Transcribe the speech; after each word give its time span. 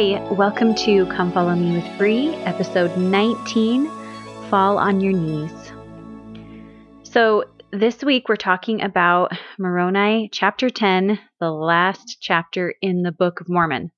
Hi, 0.00 0.18
welcome 0.32 0.74
to 0.76 1.04
Come 1.08 1.30
Follow 1.30 1.54
Me 1.54 1.76
with 1.76 1.98
Bree, 1.98 2.30
episode 2.46 2.96
19 2.96 3.86
Fall 4.48 4.78
on 4.78 5.02
Your 5.02 5.12
Knees. 5.12 5.52
So, 7.02 7.44
this 7.70 8.02
week 8.02 8.26
we're 8.26 8.36
talking 8.36 8.80
about 8.80 9.32
Moroni 9.58 10.30
chapter 10.32 10.70
10, 10.70 11.18
the 11.38 11.50
last 11.50 12.16
chapter 12.18 12.74
in 12.80 13.02
the 13.02 13.12
Book 13.12 13.42
of 13.42 13.50
Mormon. 13.50 13.90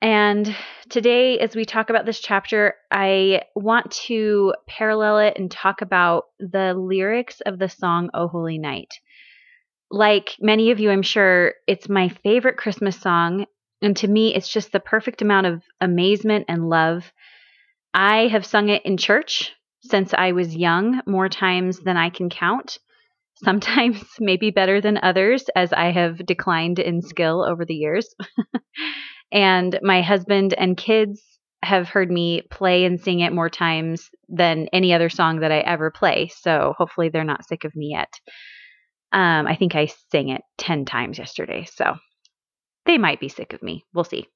And 0.00 0.54
today, 0.88 1.40
as 1.40 1.56
we 1.56 1.64
talk 1.64 1.90
about 1.90 2.06
this 2.06 2.20
chapter, 2.20 2.76
I 2.92 3.42
want 3.56 3.90
to 4.06 4.54
parallel 4.68 5.18
it 5.18 5.36
and 5.36 5.50
talk 5.50 5.82
about 5.82 6.26
the 6.38 6.74
lyrics 6.74 7.40
of 7.40 7.58
the 7.58 7.68
song 7.68 8.08
O 8.14 8.28
Holy 8.28 8.58
Night. 8.58 8.94
Like 9.90 10.36
many 10.40 10.70
of 10.70 10.78
you, 10.78 10.92
I'm 10.92 11.02
sure 11.02 11.54
it's 11.66 11.88
my 11.88 12.08
favorite 12.22 12.56
Christmas 12.56 13.00
song. 13.00 13.46
And 13.84 13.94
to 13.98 14.08
me, 14.08 14.34
it's 14.34 14.48
just 14.48 14.72
the 14.72 14.80
perfect 14.80 15.20
amount 15.20 15.46
of 15.46 15.62
amazement 15.78 16.46
and 16.48 16.70
love. 16.70 17.12
I 17.92 18.28
have 18.28 18.46
sung 18.46 18.70
it 18.70 18.80
in 18.86 18.96
church 18.96 19.52
since 19.82 20.14
I 20.14 20.32
was 20.32 20.56
young, 20.56 21.02
more 21.06 21.28
times 21.28 21.80
than 21.80 21.98
I 21.98 22.08
can 22.08 22.30
count. 22.30 22.78
Sometimes 23.44 24.02
maybe 24.18 24.50
better 24.50 24.80
than 24.80 24.98
others, 25.02 25.44
as 25.54 25.74
I 25.74 25.90
have 25.90 26.24
declined 26.24 26.78
in 26.78 27.02
skill 27.02 27.44
over 27.46 27.66
the 27.66 27.74
years. 27.74 28.08
and 29.32 29.78
my 29.82 30.00
husband 30.00 30.54
and 30.56 30.78
kids 30.78 31.20
have 31.62 31.88
heard 31.88 32.10
me 32.10 32.40
play 32.50 32.86
and 32.86 32.98
sing 32.98 33.20
it 33.20 33.34
more 33.34 33.50
times 33.50 34.08
than 34.30 34.68
any 34.72 34.94
other 34.94 35.10
song 35.10 35.40
that 35.40 35.52
I 35.52 35.58
ever 35.58 35.90
play. 35.90 36.30
So 36.34 36.72
hopefully 36.78 37.10
they're 37.10 37.22
not 37.22 37.46
sick 37.46 37.64
of 37.64 37.76
me 37.76 37.90
yet. 37.90 38.12
Um, 39.12 39.46
I 39.46 39.56
think 39.56 39.74
I 39.74 39.86
sang 40.10 40.30
it 40.30 40.40
10 40.56 40.86
times 40.86 41.18
yesterday. 41.18 41.66
So 41.70 41.96
they 42.86 42.98
might 42.98 43.20
be 43.20 43.28
sick 43.28 43.52
of 43.52 43.62
me. 43.62 43.84
We'll 43.92 44.04
see. 44.04 44.26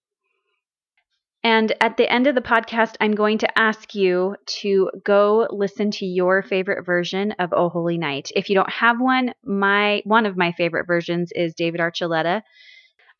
And 1.44 1.72
at 1.80 1.96
the 1.96 2.12
end 2.12 2.26
of 2.26 2.34
the 2.34 2.40
podcast, 2.40 2.96
I'm 3.00 3.14
going 3.14 3.38
to 3.38 3.58
ask 3.58 3.94
you 3.94 4.36
to 4.60 4.90
go 5.04 5.46
listen 5.50 5.92
to 5.92 6.04
your 6.04 6.42
favorite 6.42 6.84
version 6.84 7.32
of 7.38 7.52
Oh 7.52 7.68
Holy 7.68 7.96
Night. 7.96 8.30
If 8.34 8.48
you 8.48 8.56
don't 8.56 8.70
have 8.70 9.00
one, 9.00 9.32
my 9.44 10.02
one 10.04 10.26
of 10.26 10.36
my 10.36 10.52
favorite 10.52 10.86
versions 10.86 11.30
is 11.34 11.54
David 11.54 11.80
Archuleta. 11.80 12.42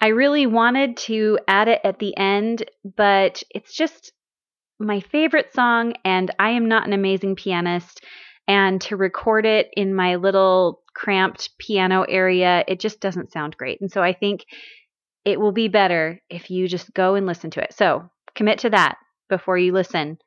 I 0.01 0.09
really 0.09 0.47
wanted 0.47 0.97
to 0.99 1.39
add 1.47 1.69
it 1.69 1.81
at 1.85 2.01
the 2.01 2.17
end, 2.17 2.69
but 2.97 3.43
it's 3.51 3.75
just 3.75 4.13
my 4.81 5.01
favorite 5.01 5.53
song, 5.55 5.95
and 6.05 6.31
I 6.39 6.51
am 6.51 6.69
not 6.69 6.87
an 6.87 6.93
amazing 6.93 7.37
pianist. 7.37 8.05
And 8.47 8.81
to 8.83 8.97
record 8.97 9.45
it 9.45 9.69
in 9.77 9.95
my 9.95 10.17
little 10.17 10.83
cramped 10.95 11.51
piano 11.59 12.03
area, 12.03 12.65
it 12.67 12.81
just 12.81 13.01
doesn't 13.01 13.31
sound 13.31 13.57
great. 13.57 13.81
And 13.81 13.91
so 13.91 14.03
I 14.03 14.13
think 14.13 14.45
it 15.29 15.39
will 15.39 15.53
be 15.53 15.69
better 15.69 16.21
if 16.31 16.51
you 16.51 16.67
just 16.69 16.95
go 16.95 17.15
and 17.15 17.27
listen 17.27 17.51
to 17.51 17.63
it. 17.63 17.75
So 17.75 18.09
commit 18.35 18.61
to 18.61 18.71
that 18.71 18.97
before 19.29 19.59
you 19.59 19.73
listen. 19.73 20.19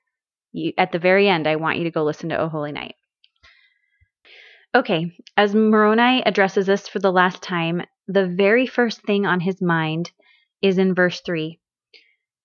You, 0.52 0.74
at 0.78 0.92
the 0.92 1.00
very 1.00 1.28
end, 1.28 1.48
I 1.48 1.56
want 1.56 1.80
you 1.80 1.86
to 1.86 1.92
go 1.92 2.04
listen 2.04 2.30
to 2.30 2.40
Oh 2.40 2.50
Holy 2.50 2.72
Night. 2.72 2.94
Okay, 4.76 5.12
as 5.36 5.56
Moroni 5.56 6.22
addresses 6.24 6.70
us 6.70 6.88
for 6.88 7.00
the 7.00 7.12
last 7.12 7.42
time, 7.42 7.82
the 8.08 8.28
very 8.28 8.68
first 8.68 9.02
thing 9.02 9.26
on 9.26 9.40
his 9.40 9.60
mind 9.60 10.12
is 10.62 10.78
in 10.78 10.94
verse 10.94 11.20
3. 11.22 11.60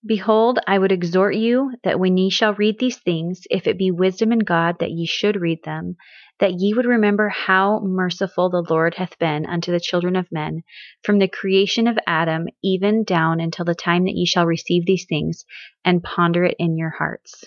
Behold, 0.04 0.58
I 0.66 0.78
would 0.78 0.92
exhort 0.92 1.34
you 1.34 1.72
that 1.84 2.00
when 2.00 2.16
ye 2.16 2.30
shall 2.30 2.54
read 2.54 2.78
these 2.78 2.98
things, 2.98 3.42
if 3.50 3.66
it 3.66 3.76
be 3.76 3.90
wisdom 3.90 4.32
in 4.32 4.38
God 4.38 4.78
that 4.78 4.92
ye 4.92 5.04
should 5.04 5.40
read 5.40 5.62
them, 5.64 5.96
that 6.38 6.54
ye 6.58 6.74
would 6.74 6.84
remember 6.84 7.28
how 7.28 7.80
merciful 7.80 8.50
the 8.50 8.66
Lord 8.68 8.94
hath 8.94 9.18
been 9.18 9.46
unto 9.46 9.72
the 9.72 9.80
children 9.80 10.16
of 10.16 10.30
men, 10.30 10.62
from 11.02 11.18
the 11.18 11.28
creation 11.28 11.86
of 11.86 11.98
Adam 12.06 12.46
even 12.62 13.04
down 13.04 13.40
until 13.40 13.64
the 13.64 13.74
time 13.74 14.04
that 14.04 14.14
ye 14.14 14.26
shall 14.26 14.46
receive 14.46 14.84
these 14.84 15.06
things, 15.06 15.44
and 15.84 16.02
ponder 16.02 16.44
it 16.44 16.56
in 16.58 16.76
your 16.76 16.90
hearts. 16.90 17.44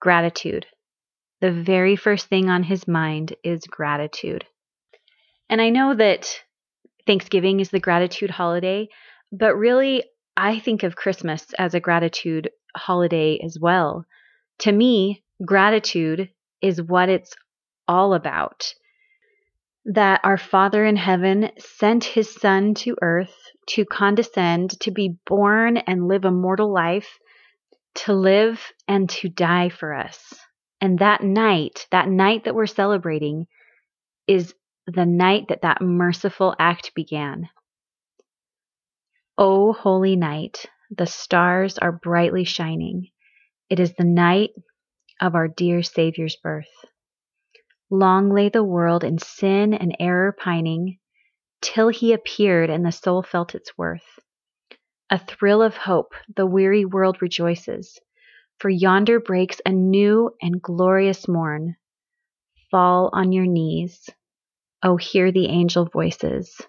Gratitude. 0.00 0.66
The 1.40 1.52
very 1.52 1.96
first 1.96 2.28
thing 2.28 2.48
on 2.48 2.62
his 2.62 2.86
mind 2.86 3.34
is 3.42 3.66
gratitude. 3.66 4.44
And 5.48 5.60
I 5.60 5.70
know 5.70 5.94
that 5.94 6.40
Thanksgiving 7.06 7.60
is 7.60 7.70
the 7.70 7.80
gratitude 7.80 8.30
holiday, 8.30 8.88
but 9.30 9.56
really, 9.56 10.04
I 10.36 10.58
think 10.58 10.82
of 10.82 10.96
Christmas 10.96 11.46
as 11.58 11.74
a 11.74 11.80
gratitude 11.80 12.50
holiday 12.76 13.38
as 13.44 13.58
well. 13.60 14.04
To 14.60 14.72
me, 14.72 15.22
gratitude 15.44 16.30
is 16.64 16.80
what 16.80 17.10
it's 17.10 17.34
all 17.86 18.14
about. 18.14 18.72
That 19.84 20.22
our 20.24 20.38
Father 20.38 20.86
in 20.86 20.96
heaven 20.96 21.50
sent 21.58 22.04
his 22.04 22.34
Son 22.34 22.72
to 22.76 22.96
earth 23.02 23.34
to 23.68 23.84
condescend, 23.84 24.80
to 24.80 24.90
be 24.90 25.16
born 25.26 25.76
and 25.76 26.08
live 26.08 26.24
a 26.24 26.30
mortal 26.30 26.72
life, 26.72 27.18
to 27.94 28.14
live 28.14 28.60
and 28.88 29.10
to 29.10 29.28
die 29.28 29.68
for 29.68 29.92
us. 29.92 30.32
And 30.80 30.98
that 31.00 31.22
night, 31.22 31.86
that 31.90 32.08
night 32.08 32.44
that 32.44 32.54
we're 32.54 32.66
celebrating, 32.66 33.46
is 34.26 34.54
the 34.86 35.06
night 35.06 35.46
that 35.48 35.62
that 35.62 35.82
merciful 35.82 36.54
act 36.58 36.94
began. 36.94 37.50
O 39.36 39.74
holy 39.74 40.16
night, 40.16 40.64
the 40.90 41.06
stars 41.06 41.76
are 41.76 41.92
brightly 41.92 42.44
shining. 42.44 43.08
It 43.68 43.80
is 43.80 43.92
the 43.94 44.04
night 44.04 44.50
of 45.20 45.34
our 45.34 45.48
dear 45.48 45.82
Saviour's 45.82 46.36
birth. 46.36 46.68
Long 47.90 48.30
lay 48.30 48.48
the 48.48 48.64
world 48.64 49.04
in 49.04 49.18
sin 49.18 49.74
and 49.74 49.96
error 50.00 50.32
pining, 50.32 50.98
till 51.60 51.88
he 51.88 52.12
appeared 52.12 52.70
and 52.70 52.84
the 52.84 52.92
soul 52.92 53.22
felt 53.22 53.54
its 53.54 53.76
worth. 53.78 54.18
A 55.10 55.18
thrill 55.18 55.62
of 55.62 55.76
hope, 55.76 56.14
the 56.34 56.46
weary 56.46 56.84
world 56.84 57.22
rejoices, 57.22 58.00
for 58.58 58.68
yonder 58.68 59.20
breaks 59.20 59.60
a 59.64 59.70
new 59.70 60.34
and 60.40 60.60
glorious 60.60 61.28
morn. 61.28 61.76
Fall 62.70 63.10
on 63.12 63.32
your 63.32 63.46
knees. 63.46 64.08
Oh, 64.82 64.96
hear 64.96 65.30
the 65.30 65.46
angel 65.46 65.86
voices. 65.86 66.60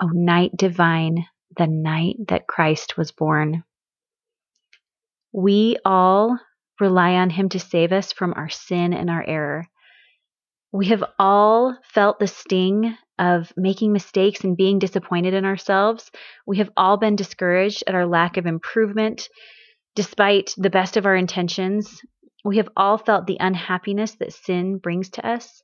Oh, 0.00 0.08
night 0.08 0.52
divine, 0.56 1.26
the 1.56 1.66
night 1.66 2.16
that 2.28 2.46
Christ 2.46 2.96
was 2.96 3.12
born. 3.12 3.64
We 5.32 5.76
all 5.84 6.38
rely 6.80 7.14
on 7.14 7.30
Him 7.30 7.48
to 7.50 7.58
save 7.58 7.92
us 7.92 8.12
from 8.12 8.34
our 8.36 8.48
sin 8.48 8.92
and 8.92 9.10
our 9.10 9.24
error. 9.26 9.66
We 10.72 10.86
have 10.86 11.04
all 11.18 11.76
felt 11.82 12.18
the 12.18 12.28
sting 12.28 12.96
of 13.18 13.52
making 13.56 13.92
mistakes 13.92 14.44
and 14.44 14.56
being 14.56 14.78
disappointed 14.78 15.34
in 15.34 15.44
ourselves. 15.44 16.10
We 16.46 16.58
have 16.58 16.70
all 16.76 16.96
been 16.96 17.16
discouraged 17.16 17.84
at 17.86 17.94
our 17.94 18.06
lack 18.06 18.36
of 18.36 18.46
improvement, 18.46 19.28
despite 19.94 20.54
the 20.56 20.70
best 20.70 20.96
of 20.96 21.06
our 21.06 21.16
intentions. 21.16 22.00
We 22.44 22.56
have 22.58 22.68
all 22.76 22.98
felt 22.98 23.26
the 23.26 23.36
unhappiness 23.40 24.14
that 24.16 24.32
sin 24.32 24.78
brings 24.78 25.10
to 25.10 25.26
us. 25.26 25.62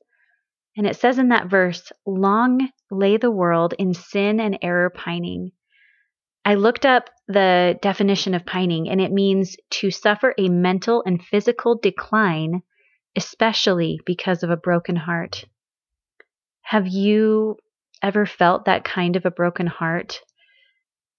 And 0.75 0.85
it 0.85 0.97
says 0.97 1.17
in 1.17 1.29
that 1.29 1.49
verse, 1.49 1.91
Long 2.05 2.69
lay 2.91 3.17
the 3.17 3.31
world 3.31 3.73
in 3.79 3.93
sin 3.93 4.39
and 4.39 4.59
error 4.61 4.89
pining. 4.89 5.51
I 6.47 6.53
looked 6.53 6.85
up 6.85 7.09
the 7.27 7.77
definition 7.81 8.33
of 8.33 8.45
pining, 8.45 8.87
and 8.87 9.01
it 9.01 9.11
means 9.11 9.57
to 9.71 9.91
suffer 9.91 10.33
a 10.37 10.47
mental 10.47 11.03
and 11.05 11.21
physical 11.21 11.77
decline, 11.77 12.61
especially 13.17 13.99
because 14.05 14.43
of 14.43 14.49
a 14.49 14.55
broken 14.55 14.95
heart. 14.95 15.43
Have 16.61 16.87
you 16.87 17.57
ever 18.01 18.25
felt 18.25 18.63
that 18.63 18.85
kind 18.85 19.17
of 19.17 19.25
a 19.25 19.29
broken 19.29 19.67
heart? 19.67 20.21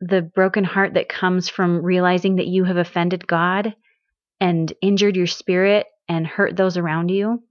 The 0.01 0.23
broken 0.23 0.65
heart 0.65 0.95
that 0.95 1.11
comes 1.11 1.51
from 1.51 1.85
realizing 1.85 2.37
that 2.37 2.47
you 2.47 2.65
have 2.65 2.79
offended 2.79 3.27
God 3.27 3.77
and 4.41 4.73
injured 4.81 5.15
your 5.15 5.27
spirit 5.27 5.89
and 6.09 6.27
hurt 6.27 6.57
those 6.57 6.79
around 6.79 7.11
you? 7.11 7.43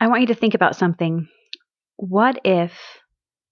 I 0.00 0.06
want 0.06 0.22
you 0.22 0.28
to 0.28 0.34
think 0.34 0.54
about 0.54 0.74
something. 0.74 1.28
What 1.96 2.40
if 2.46 2.72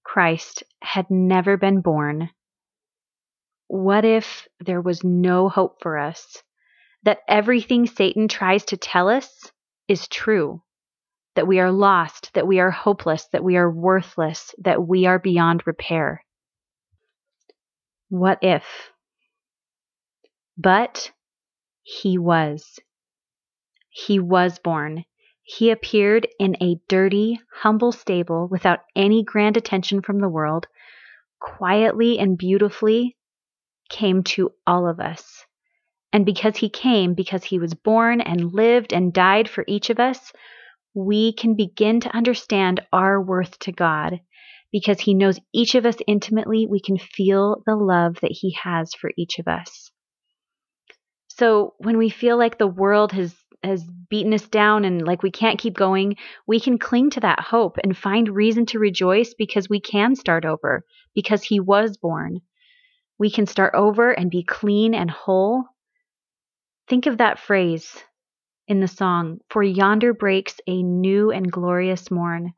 Christ 0.04 0.62
had 0.80 1.10
never 1.10 1.58
been 1.58 1.82
born? 1.82 2.30
What 3.72 4.04
if 4.04 4.46
there 4.60 4.82
was 4.82 5.02
no 5.02 5.48
hope 5.48 5.80
for 5.80 5.96
us? 5.96 6.42
That 7.04 7.20
everything 7.26 7.86
Satan 7.86 8.28
tries 8.28 8.66
to 8.66 8.76
tell 8.76 9.08
us 9.08 9.50
is 9.88 10.08
true. 10.08 10.62
That 11.36 11.46
we 11.46 11.58
are 11.58 11.72
lost, 11.72 12.34
that 12.34 12.46
we 12.46 12.60
are 12.60 12.70
hopeless, 12.70 13.28
that 13.28 13.42
we 13.42 13.56
are 13.56 13.70
worthless, 13.70 14.54
that 14.58 14.86
we 14.86 15.06
are 15.06 15.18
beyond 15.18 15.66
repair. 15.66 16.22
What 18.10 18.40
if? 18.42 18.90
But 20.58 21.10
he 21.82 22.18
was. 22.18 22.78
He 23.88 24.18
was 24.18 24.58
born. 24.58 25.06
He 25.44 25.70
appeared 25.70 26.28
in 26.38 26.62
a 26.62 26.78
dirty, 26.88 27.40
humble 27.50 27.92
stable 27.92 28.48
without 28.48 28.80
any 28.94 29.24
grand 29.24 29.56
attention 29.56 30.02
from 30.02 30.18
the 30.18 30.28
world, 30.28 30.66
quietly 31.40 32.18
and 32.18 32.36
beautifully 32.36 33.16
came 33.92 34.24
to 34.24 34.52
all 34.66 34.88
of 34.88 35.00
us. 35.00 35.44
And 36.12 36.26
because 36.26 36.56
he 36.56 36.70
came, 36.70 37.14
because 37.14 37.44
he 37.44 37.58
was 37.58 37.74
born 37.74 38.20
and 38.22 38.52
lived 38.54 38.92
and 38.94 39.12
died 39.12 39.48
for 39.48 39.64
each 39.68 39.90
of 39.90 40.00
us, 40.00 40.32
we 40.94 41.32
can 41.34 41.54
begin 41.54 42.00
to 42.00 42.16
understand 42.16 42.80
our 42.92 43.20
worth 43.22 43.58
to 43.60 43.72
God. 43.72 44.20
because 44.72 45.00
He 45.00 45.14
knows 45.14 45.38
each 45.54 45.74
of 45.76 45.86
us 45.86 45.96
intimately. 46.06 46.66
We 46.66 46.80
can 46.80 46.98
feel 46.98 47.62
the 47.66 47.76
love 47.76 48.20
that 48.22 48.32
He 48.32 48.56
has 48.62 48.94
for 48.94 49.10
each 49.18 49.38
of 49.38 49.48
us. 49.48 49.92
So 51.28 51.74
when 51.78 51.98
we 51.98 52.10
feel 52.10 52.38
like 52.38 52.58
the 52.58 52.66
world 52.66 53.12
has 53.12 53.34
has 53.64 53.84
beaten 54.10 54.34
us 54.34 54.48
down 54.48 54.84
and 54.84 55.06
like 55.06 55.22
we 55.22 55.30
can't 55.30 55.58
keep 55.58 55.74
going, 55.74 56.16
we 56.48 56.60
can 56.60 56.78
cling 56.78 57.10
to 57.10 57.20
that 57.20 57.40
hope 57.40 57.78
and 57.82 57.96
find 57.96 58.28
reason 58.28 58.66
to 58.66 58.78
rejoice 58.80 59.34
because 59.34 59.68
we 59.68 59.80
can 59.80 60.16
start 60.16 60.44
over 60.44 60.84
because 61.14 61.44
he 61.44 61.60
was 61.60 61.96
born. 61.96 62.40
We 63.22 63.30
can 63.30 63.46
start 63.46 63.74
over 63.76 64.10
and 64.10 64.32
be 64.32 64.42
clean 64.42 64.94
and 64.94 65.08
whole. 65.08 65.62
Think 66.88 67.06
of 67.06 67.18
that 67.18 67.38
phrase 67.38 68.02
in 68.66 68.80
the 68.80 68.88
song, 68.88 69.38
For 69.48 69.62
yonder 69.62 70.12
breaks 70.12 70.60
a 70.66 70.82
new 70.82 71.30
and 71.30 71.48
glorious 71.48 72.10
morn. 72.10 72.54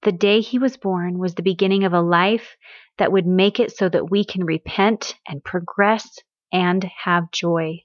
The 0.00 0.12
day 0.12 0.40
he 0.40 0.58
was 0.58 0.78
born 0.78 1.18
was 1.18 1.34
the 1.34 1.42
beginning 1.42 1.84
of 1.84 1.92
a 1.92 2.00
life 2.00 2.56
that 2.96 3.12
would 3.12 3.26
make 3.26 3.60
it 3.60 3.76
so 3.76 3.90
that 3.90 4.10
we 4.10 4.24
can 4.24 4.46
repent 4.46 5.14
and 5.28 5.44
progress 5.44 6.20
and 6.50 6.82
have 7.04 7.30
joy. 7.30 7.80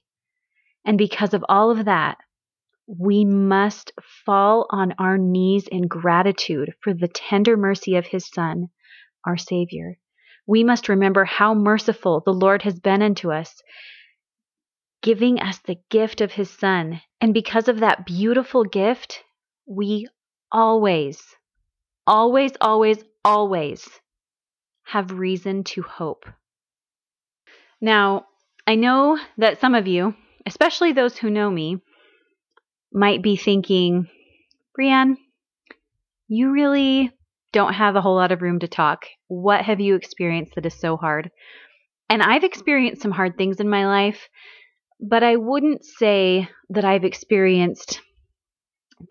And 0.86 0.96
because 0.96 1.34
of 1.34 1.44
all 1.46 1.70
of 1.70 1.84
that, 1.84 2.16
we 2.86 3.26
must 3.26 3.92
fall 4.24 4.64
on 4.70 4.94
our 4.98 5.18
knees 5.18 5.68
in 5.68 5.88
gratitude 5.88 6.72
for 6.80 6.94
the 6.94 7.08
tender 7.08 7.58
mercy 7.58 7.96
of 7.96 8.06
his 8.06 8.26
Son, 8.26 8.70
our 9.26 9.36
Savior. 9.36 9.98
We 10.46 10.64
must 10.64 10.88
remember 10.88 11.24
how 11.24 11.54
merciful 11.54 12.20
the 12.20 12.32
Lord 12.32 12.62
has 12.62 12.80
been 12.80 13.02
unto 13.02 13.30
us, 13.32 13.62
giving 15.02 15.40
us 15.40 15.58
the 15.58 15.78
gift 15.90 16.20
of 16.20 16.32
his 16.32 16.50
Son. 16.50 17.00
And 17.20 17.32
because 17.32 17.68
of 17.68 17.80
that 17.80 18.06
beautiful 18.06 18.64
gift, 18.64 19.22
we 19.66 20.08
always, 20.50 21.22
always, 22.06 22.52
always, 22.60 23.02
always 23.24 23.88
have 24.84 25.12
reason 25.12 25.64
to 25.64 25.82
hope. 25.82 26.24
Now, 27.80 28.26
I 28.66 28.74
know 28.74 29.18
that 29.38 29.60
some 29.60 29.74
of 29.74 29.86
you, 29.86 30.14
especially 30.46 30.92
those 30.92 31.16
who 31.16 31.30
know 31.30 31.50
me, 31.50 31.80
might 32.92 33.22
be 33.22 33.36
thinking, 33.36 34.08
Brienne, 34.74 35.16
you 36.28 36.50
really 36.52 37.12
don't 37.52 37.74
have 37.74 37.96
a 37.96 38.00
whole 38.00 38.16
lot 38.16 38.32
of 38.32 38.42
room 38.42 38.58
to 38.60 38.68
talk. 38.68 39.06
What 39.28 39.62
have 39.64 39.80
you 39.80 39.94
experienced 39.94 40.54
that 40.54 40.66
is 40.66 40.78
so 40.78 40.96
hard? 40.96 41.30
And 42.08 42.22
I've 42.22 42.44
experienced 42.44 43.02
some 43.02 43.10
hard 43.10 43.36
things 43.36 43.60
in 43.60 43.68
my 43.68 43.86
life, 43.86 44.28
but 45.00 45.22
I 45.22 45.36
wouldn't 45.36 45.84
say 45.84 46.48
that 46.70 46.84
I've 46.84 47.04
experienced 47.04 48.00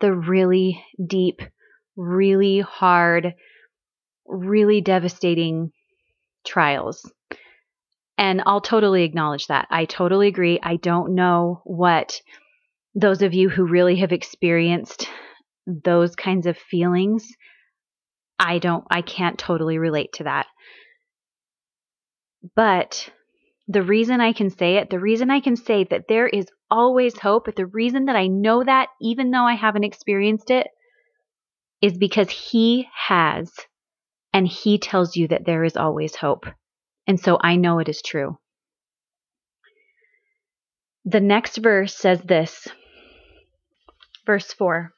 the 0.00 0.12
really 0.12 0.84
deep, 1.04 1.40
really 1.96 2.60
hard, 2.60 3.34
really 4.26 4.80
devastating 4.80 5.70
trials. 6.46 7.10
And 8.18 8.42
I'll 8.46 8.60
totally 8.60 9.04
acknowledge 9.04 9.48
that. 9.48 9.66
I 9.70 9.84
totally 9.84 10.28
agree. 10.28 10.60
I 10.62 10.76
don't 10.76 11.14
know 11.14 11.62
what 11.64 12.20
those 12.94 13.22
of 13.22 13.34
you 13.34 13.48
who 13.48 13.64
really 13.64 13.96
have 13.96 14.12
experienced 14.12 15.08
those 15.66 16.14
kinds 16.14 16.46
of 16.46 16.58
feelings, 16.58 17.26
I 18.38 18.58
don't, 18.58 18.84
I 18.90 19.02
can't 19.02 19.38
totally 19.38 19.78
relate 19.78 20.14
to 20.14 20.24
that. 20.24 20.46
But 22.56 23.08
the 23.68 23.82
reason 23.82 24.20
I 24.20 24.32
can 24.32 24.50
say 24.50 24.76
it, 24.76 24.90
the 24.90 24.98
reason 24.98 25.30
I 25.30 25.40
can 25.40 25.56
say 25.56 25.84
that 25.84 26.08
there 26.08 26.26
is 26.26 26.46
always 26.70 27.18
hope, 27.18 27.54
the 27.54 27.66
reason 27.66 28.06
that 28.06 28.16
I 28.16 28.26
know 28.26 28.64
that, 28.64 28.88
even 29.00 29.30
though 29.30 29.44
I 29.44 29.54
haven't 29.54 29.84
experienced 29.84 30.50
it, 30.50 30.66
is 31.80 31.96
because 31.96 32.30
He 32.30 32.88
has, 32.94 33.52
and 34.32 34.48
He 34.48 34.78
tells 34.78 35.16
you 35.16 35.28
that 35.28 35.44
there 35.44 35.64
is 35.64 35.76
always 35.76 36.16
hope. 36.16 36.46
And 37.06 37.20
so 37.20 37.38
I 37.40 37.56
know 37.56 37.78
it 37.78 37.88
is 37.88 38.02
true. 38.02 38.38
The 41.04 41.20
next 41.20 41.56
verse 41.58 41.94
says 41.96 42.22
this 42.22 42.68
Verse 44.24 44.52
4 44.52 44.92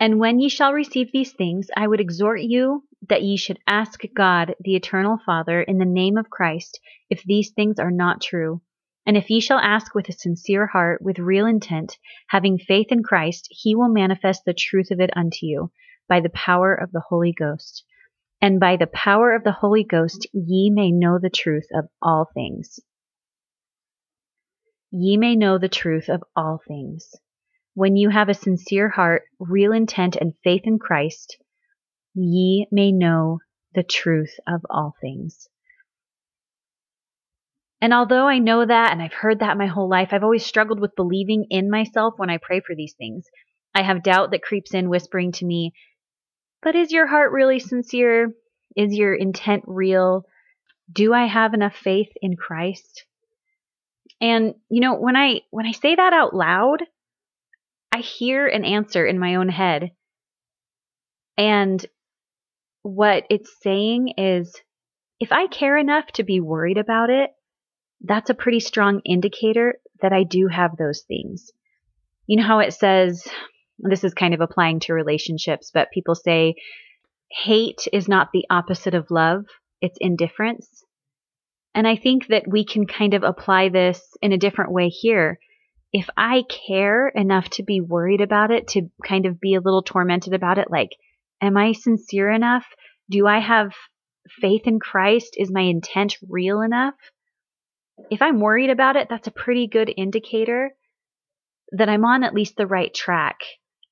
And 0.00 0.18
when 0.18 0.40
ye 0.40 0.48
shall 0.48 0.72
receive 0.72 1.12
these 1.12 1.34
things, 1.34 1.68
I 1.76 1.86
would 1.86 2.00
exhort 2.00 2.40
you 2.40 2.84
that 3.08 3.22
ye 3.22 3.36
should 3.36 3.58
ask 3.66 4.00
God, 4.14 4.54
the 4.58 4.74
eternal 4.74 5.18
Father, 5.26 5.60
in 5.60 5.76
the 5.76 5.84
name 5.84 6.16
of 6.16 6.30
Christ, 6.30 6.80
if 7.10 7.22
these 7.24 7.50
things 7.50 7.78
are 7.78 7.90
not 7.90 8.22
true. 8.22 8.62
And 9.04 9.14
if 9.14 9.28
ye 9.28 9.40
shall 9.40 9.58
ask 9.58 9.94
with 9.94 10.08
a 10.08 10.12
sincere 10.12 10.66
heart, 10.66 11.02
with 11.02 11.18
real 11.18 11.44
intent, 11.44 11.98
having 12.28 12.56
faith 12.56 12.86
in 12.90 13.02
Christ, 13.02 13.48
he 13.50 13.74
will 13.74 13.90
manifest 13.90 14.46
the 14.46 14.54
truth 14.54 14.90
of 14.90 15.00
it 15.00 15.10
unto 15.14 15.44
you, 15.44 15.70
by 16.08 16.20
the 16.20 16.30
power 16.30 16.74
of 16.74 16.92
the 16.92 17.02
Holy 17.06 17.32
Ghost. 17.32 17.84
And 18.40 18.58
by 18.58 18.76
the 18.76 18.86
power 18.86 19.34
of 19.34 19.44
the 19.44 19.52
Holy 19.52 19.84
Ghost 19.84 20.26
ye 20.32 20.70
may 20.70 20.90
know 20.90 21.18
the 21.18 21.28
truth 21.28 21.66
of 21.74 21.88
all 22.00 22.26
things. 22.32 22.80
Ye 24.90 25.18
may 25.18 25.36
know 25.36 25.58
the 25.58 25.68
truth 25.68 26.08
of 26.08 26.22
all 26.34 26.58
things. 26.66 27.14
When 27.80 27.96
you 27.96 28.10
have 28.10 28.28
a 28.28 28.34
sincere 28.34 28.90
heart, 28.90 29.22
real 29.38 29.72
intent, 29.72 30.14
and 30.14 30.34
faith 30.44 30.64
in 30.64 30.78
Christ, 30.78 31.38
ye 32.12 32.66
may 32.70 32.92
know 32.92 33.38
the 33.74 33.82
truth 33.82 34.38
of 34.46 34.66
all 34.68 34.94
things. 35.00 35.48
And 37.80 37.94
although 37.94 38.28
I 38.28 38.38
know 38.38 38.66
that 38.66 38.92
and 38.92 39.00
I've 39.00 39.14
heard 39.14 39.38
that 39.38 39.56
my 39.56 39.64
whole 39.64 39.88
life, 39.88 40.10
I've 40.12 40.24
always 40.24 40.44
struggled 40.44 40.78
with 40.78 40.94
believing 40.94 41.46
in 41.48 41.70
myself 41.70 42.18
when 42.18 42.28
I 42.28 42.36
pray 42.36 42.60
for 42.60 42.76
these 42.76 42.92
things. 42.98 43.24
I 43.74 43.80
have 43.80 44.02
doubt 44.02 44.32
that 44.32 44.42
creeps 44.42 44.74
in 44.74 44.90
whispering 44.90 45.32
to 45.32 45.46
me, 45.46 45.72
but 46.60 46.76
is 46.76 46.92
your 46.92 47.06
heart 47.06 47.32
really 47.32 47.60
sincere? 47.60 48.34
Is 48.76 48.92
your 48.92 49.14
intent 49.14 49.64
real? 49.66 50.26
Do 50.92 51.14
I 51.14 51.24
have 51.24 51.54
enough 51.54 51.76
faith 51.76 52.12
in 52.20 52.36
Christ? 52.36 53.06
And 54.20 54.56
you 54.68 54.82
know, 54.82 54.96
when 54.96 55.16
I 55.16 55.40
when 55.48 55.64
I 55.64 55.72
say 55.72 55.94
that 55.94 56.12
out 56.12 56.34
loud, 56.34 56.82
I 57.92 57.98
hear 57.98 58.46
an 58.46 58.64
answer 58.64 59.04
in 59.06 59.18
my 59.18 59.34
own 59.34 59.48
head. 59.48 59.90
And 61.36 61.84
what 62.82 63.24
it's 63.30 63.54
saying 63.62 64.14
is 64.16 64.54
if 65.18 65.32
I 65.32 65.46
care 65.46 65.76
enough 65.76 66.06
to 66.12 66.22
be 66.22 66.40
worried 66.40 66.78
about 66.78 67.10
it, 67.10 67.30
that's 68.02 68.30
a 68.30 68.34
pretty 68.34 68.60
strong 68.60 69.00
indicator 69.04 69.74
that 70.00 70.12
I 70.12 70.24
do 70.24 70.48
have 70.48 70.76
those 70.76 71.02
things. 71.06 71.50
You 72.26 72.38
know 72.38 72.46
how 72.46 72.60
it 72.60 72.72
says, 72.72 73.26
this 73.78 74.04
is 74.04 74.14
kind 74.14 74.34
of 74.34 74.40
applying 74.40 74.80
to 74.80 74.94
relationships, 74.94 75.70
but 75.72 75.90
people 75.92 76.14
say 76.14 76.54
hate 77.30 77.86
is 77.92 78.08
not 78.08 78.28
the 78.32 78.46
opposite 78.50 78.94
of 78.94 79.10
love, 79.10 79.44
it's 79.80 79.98
indifference. 80.00 80.84
And 81.74 81.86
I 81.86 81.96
think 81.96 82.28
that 82.28 82.44
we 82.48 82.64
can 82.64 82.86
kind 82.86 83.14
of 83.14 83.22
apply 83.22 83.68
this 83.68 84.02
in 84.22 84.32
a 84.32 84.38
different 84.38 84.72
way 84.72 84.88
here 84.88 85.38
if 85.92 86.08
I 86.16 86.44
care 86.48 87.08
enough 87.08 87.48
to 87.50 87.62
be 87.62 87.80
worried 87.80 88.20
about 88.20 88.50
it, 88.50 88.68
to 88.68 88.90
kind 89.04 89.26
of 89.26 89.40
be 89.40 89.54
a 89.54 89.60
little 89.60 89.82
tormented 89.82 90.34
about 90.34 90.58
it, 90.58 90.70
like, 90.70 90.90
am 91.40 91.56
I 91.56 91.72
sincere 91.72 92.30
enough? 92.30 92.64
Do 93.10 93.26
I 93.26 93.40
have 93.40 93.72
faith 94.40 94.62
in 94.66 94.78
Christ? 94.78 95.34
Is 95.36 95.50
my 95.50 95.62
intent 95.62 96.16
real 96.28 96.60
enough? 96.60 96.94
If 98.10 98.22
I'm 98.22 98.40
worried 98.40 98.70
about 98.70 98.96
it, 98.96 99.08
that's 99.10 99.26
a 99.26 99.32
pretty 99.32 99.66
good 99.66 99.92
indicator 99.94 100.70
that 101.72 101.88
I'm 101.88 102.04
on 102.04 102.24
at 102.24 102.34
least 102.34 102.56
the 102.56 102.66
right 102.66 102.92
track 102.92 103.40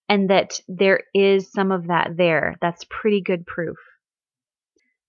and 0.09 0.31
that 0.31 0.61
there 0.69 1.03
is 1.15 1.51
some 1.53 1.73
of 1.73 1.89
that 1.89 2.17
there. 2.17 2.57
That's 2.61 2.85
pretty 2.89 3.21
good 3.21 3.45
proof. 3.47 3.77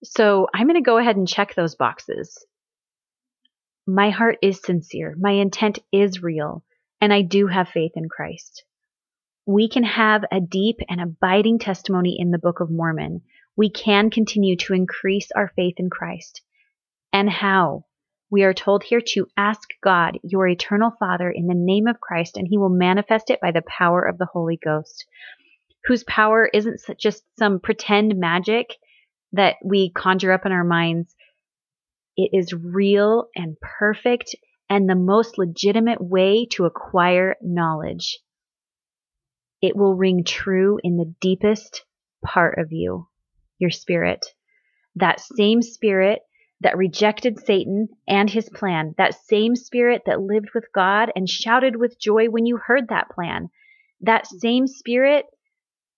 So 0.03 0.47
I'm 0.53 0.67
going 0.67 0.75
to 0.75 0.81
go 0.81 0.97
ahead 0.97 1.17
and 1.17 1.27
check 1.27 1.53
those 1.53 1.75
boxes. 1.75 2.45
My 3.85 4.09
heart 4.09 4.37
is 4.41 4.61
sincere. 4.61 5.15
My 5.17 5.31
intent 5.31 5.79
is 5.91 6.23
real 6.23 6.63
and 7.01 7.13
I 7.13 7.21
do 7.21 7.47
have 7.47 7.69
faith 7.69 7.93
in 7.95 8.09
Christ. 8.09 8.63
We 9.45 9.69
can 9.69 9.83
have 9.83 10.23
a 10.31 10.39
deep 10.39 10.77
and 10.87 11.01
abiding 11.01 11.59
testimony 11.59 12.17
in 12.19 12.31
the 12.31 12.37
Book 12.37 12.59
of 12.59 12.69
Mormon. 12.69 13.21
We 13.55 13.69
can 13.69 14.09
continue 14.09 14.55
to 14.57 14.73
increase 14.73 15.29
our 15.35 15.51
faith 15.55 15.75
in 15.77 15.89
Christ. 15.89 16.41
And 17.11 17.29
how? 17.29 17.85
We 18.31 18.43
are 18.43 18.53
told 18.53 18.83
here 18.83 19.01
to 19.13 19.27
ask 19.35 19.67
God, 19.83 20.19
your 20.23 20.47
eternal 20.47 20.91
Father, 20.99 21.31
in 21.31 21.47
the 21.47 21.55
name 21.55 21.87
of 21.87 21.99
Christ, 21.99 22.37
and 22.37 22.47
he 22.47 22.59
will 22.59 22.69
manifest 22.69 23.31
it 23.31 23.41
by 23.41 23.51
the 23.51 23.63
power 23.67 24.03
of 24.03 24.19
the 24.19 24.27
Holy 24.31 24.59
Ghost, 24.63 25.05
whose 25.85 26.03
power 26.03 26.47
isn't 26.53 26.79
just 26.99 27.23
some 27.39 27.59
pretend 27.59 28.15
magic 28.17 28.75
that 29.31 29.55
we 29.63 29.91
conjure 29.91 30.31
up 30.31 30.45
in 30.45 30.51
our 30.51 30.63
minds. 30.63 31.15
It 32.15 32.29
is 32.33 32.53
real 32.53 33.29
and 33.35 33.57
perfect 33.61 34.35
and 34.69 34.87
the 34.87 34.95
most 34.95 35.37
legitimate 35.37 35.99
way 35.99 36.45
to 36.51 36.65
acquire 36.65 37.35
knowledge. 37.41 38.19
It 39.61 39.75
will 39.75 39.95
ring 39.95 40.23
true 40.23 40.79
in 40.83 40.97
the 40.97 41.13
deepest 41.19 41.83
part 42.23 42.57
of 42.57 42.71
you, 42.71 43.07
your 43.57 43.71
spirit. 43.71 44.25
That 44.95 45.19
same 45.19 45.61
spirit 45.61 46.19
that 46.61 46.77
rejected 46.77 47.39
Satan 47.39 47.89
and 48.07 48.29
his 48.29 48.49
plan, 48.49 48.93
that 48.97 49.15
same 49.25 49.55
spirit 49.55 50.03
that 50.05 50.21
lived 50.21 50.49
with 50.53 50.65
God 50.73 51.11
and 51.15 51.27
shouted 51.27 51.75
with 51.77 51.99
joy 51.99 52.27
when 52.27 52.45
you 52.45 52.57
heard 52.57 52.89
that 52.89 53.09
plan, 53.09 53.49
that 54.01 54.27
same 54.27 54.67
spirit 54.67 55.25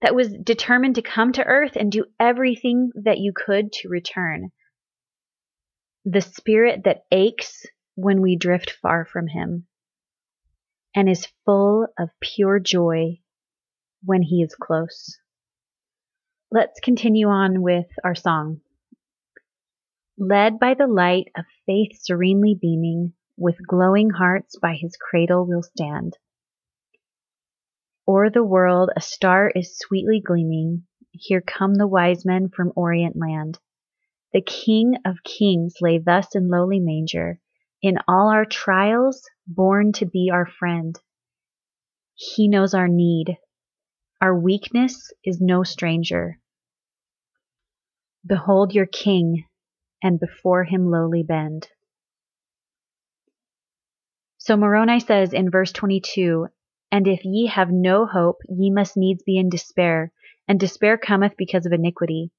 that 0.01 0.15
was 0.15 0.33
determined 0.43 0.95
to 0.95 1.01
come 1.01 1.31
to 1.33 1.43
earth 1.43 1.75
and 1.75 1.91
do 1.91 2.05
everything 2.19 2.91
that 2.95 3.19
you 3.19 3.33
could 3.35 3.71
to 3.71 3.89
return. 3.89 4.51
The 6.05 6.21
spirit 6.21 6.83
that 6.85 7.03
aches 7.11 7.65
when 7.95 8.21
we 8.21 8.35
drift 8.35 8.71
far 8.81 9.05
from 9.05 9.27
him 9.27 9.67
and 10.95 11.09
is 11.09 11.27
full 11.45 11.87
of 11.97 12.09
pure 12.19 12.59
joy 12.59 13.19
when 14.03 14.21
he 14.21 14.41
is 14.41 14.55
close. 14.55 15.17
Let's 16.49 16.79
continue 16.81 17.27
on 17.27 17.61
with 17.61 17.87
our 18.03 18.15
song. 18.15 18.61
Led 20.17 20.59
by 20.59 20.73
the 20.73 20.87
light 20.87 21.29
of 21.37 21.45
faith 21.65 21.99
serenely 22.01 22.57
beaming, 22.59 23.13
with 23.37 23.65
glowing 23.65 24.09
hearts 24.09 24.57
by 24.59 24.75
his 24.75 24.97
cradle 24.97 25.45
we'll 25.45 25.63
stand. 25.63 26.17
O'er 28.07 28.29
the 28.29 28.43
world 28.43 28.89
a 28.95 29.01
star 29.01 29.49
is 29.49 29.77
sweetly 29.77 30.19
gleaming. 30.19 30.85
Here 31.11 31.41
come 31.41 31.75
the 31.75 31.87
wise 31.87 32.25
men 32.25 32.49
from 32.49 32.73
Orient 32.75 33.15
land. 33.15 33.59
The 34.33 34.41
King 34.41 34.95
of 35.05 35.23
kings 35.23 35.75
lay 35.81 35.97
thus 35.97 36.35
in 36.35 36.49
lowly 36.49 36.79
manger, 36.79 37.39
in 37.81 37.97
all 38.07 38.29
our 38.29 38.45
trials 38.45 39.27
born 39.47 39.91
to 39.93 40.05
be 40.05 40.29
our 40.31 40.45
friend. 40.45 40.99
He 42.15 42.47
knows 42.47 42.73
our 42.73 42.87
need. 42.87 43.37
Our 44.21 44.37
weakness 44.37 45.11
is 45.23 45.41
no 45.41 45.63
stranger. 45.63 46.39
Behold 48.25 48.73
your 48.73 48.85
King, 48.85 49.45
and 50.03 50.19
before 50.19 50.63
him 50.63 50.91
lowly 50.91 51.23
bend. 51.23 51.69
So 54.37 54.57
Moroni 54.57 54.99
says 54.99 55.33
in 55.33 55.49
verse 55.49 55.71
22 55.71 56.47
and 56.91 57.07
if 57.07 57.23
ye 57.23 57.47
have 57.47 57.71
no 57.71 58.05
hope, 58.05 58.41
ye 58.49 58.69
must 58.69 58.97
needs 58.97 59.23
be 59.23 59.37
in 59.37 59.49
despair, 59.49 60.11
and 60.47 60.59
despair 60.59 60.97
cometh 60.97 61.37
because 61.37 61.65
of 61.65 61.71
iniquity. 61.71 62.31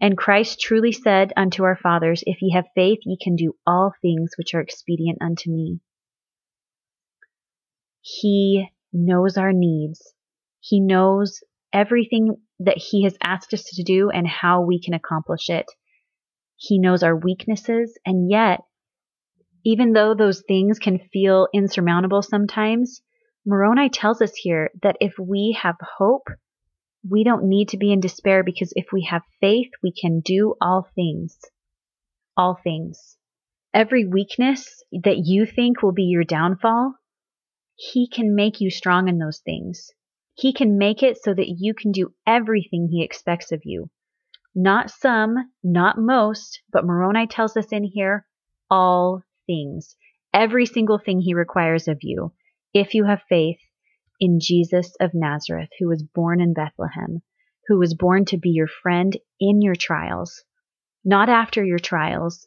And 0.00 0.16
Christ 0.16 0.60
truly 0.60 0.92
said 0.92 1.32
unto 1.36 1.62
our 1.64 1.76
fathers, 1.76 2.24
If 2.26 2.40
ye 2.40 2.52
have 2.54 2.64
faith, 2.74 3.00
ye 3.04 3.18
can 3.20 3.36
do 3.36 3.54
all 3.66 3.92
things 4.00 4.32
which 4.38 4.54
are 4.54 4.60
expedient 4.60 5.18
unto 5.20 5.50
me. 5.50 5.80
He 8.00 8.68
knows 8.92 9.36
our 9.36 9.52
needs. 9.52 10.14
He 10.60 10.80
knows 10.80 11.42
everything 11.72 12.36
that 12.60 12.78
He 12.78 13.04
has 13.04 13.16
asked 13.22 13.52
us 13.52 13.64
to 13.64 13.82
do 13.82 14.10
and 14.10 14.26
how 14.26 14.62
we 14.62 14.80
can 14.80 14.94
accomplish 14.94 15.50
it. 15.50 15.66
He 16.56 16.78
knows 16.78 17.02
our 17.02 17.16
weaknesses, 17.16 17.98
and 18.04 18.30
yet, 18.30 18.60
even 19.64 19.92
though 19.92 20.14
those 20.14 20.42
things 20.46 20.78
can 20.78 20.98
feel 21.12 21.48
insurmountable 21.52 22.22
sometimes, 22.22 23.02
Moroni 23.46 23.88
tells 23.90 24.20
us 24.22 24.34
here 24.34 24.70
that 24.82 24.96
if 25.00 25.14
we 25.18 25.58
have 25.60 25.76
hope, 25.98 26.28
we 27.08 27.24
don't 27.24 27.48
need 27.48 27.68
to 27.70 27.78
be 27.78 27.92
in 27.92 28.00
despair 28.00 28.42
because 28.42 28.72
if 28.76 28.86
we 28.92 29.04
have 29.10 29.22
faith, 29.40 29.70
we 29.82 29.92
can 29.92 30.20
do 30.20 30.54
all 30.60 30.88
things. 30.94 31.38
All 32.36 32.58
things. 32.62 33.16
Every 33.72 34.04
weakness 34.04 34.82
that 35.04 35.18
you 35.18 35.46
think 35.46 35.82
will 35.82 35.92
be 35.92 36.04
your 36.04 36.24
downfall, 36.24 36.94
He 37.76 38.08
can 38.08 38.34
make 38.34 38.60
you 38.60 38.70
strong 38.70 39.08
in 39.08 39.18
those 39.18 39.40
things. 39.40 39.90
He 40.34 40.52
can 40.52 40.76
make 40.78 41.02
it 41.02 41.18
so 41.22 41.32
that 41.34 41.54
you 41.58 41.74
can 41.74 41.92
do 41.92 42.12
everything 42.26 42.88
He 42.90 43.02
expects 43.02 43.52
of 43.52 43.60
you. 43.64 43.90
Not 44.54 44.90
some, 44.90 45.36
not 45.62 45.98
most, 45.98 46.60
but 46.72 46.84
Moroni 46.84 47.26
tells 47.26 47.56
us 47.56 47.72
in 47.72 47.84
here 47.84 48.26
all 48.68 49.22
things. 49.46 49.96
Every 50.34 50.66
single 50.66 50.98
thing 50.98 51.20
He 51.20 51.34
requires 51.34 51.88
of 51.88 51.98
you 52.02 52.32
if 52.74 52.94
you 52.94 53.04
have 53.04 53.22
faith 53.28 53.58
in 54.20 54.38
Jesus 54.40 54.94
of 55.00 55.14
Nazareth, 55.14 55.70
who 55.78 55.88
was 55.88 56.02
born 56.02 56.40
in 56.40 56.52
Bethlehem, 56.52 57.22
who 57.66 57.78
was 57.78 57.94
born 57.94 58.26
to 58.26 58.36
be 58.36 58.50
your 58.50 58.68
friend 58.68 59.16
in 59.40 59.62
your 59.62 59.74
trials, 59.74 60.44
not 61.04 61.28
after 61.28 61.64
your 61.64 61.78
trials, 61.78 62.46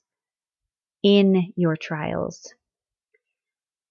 in 1.03 1.51
your 1.55 1.75
trials. 1.75 2.53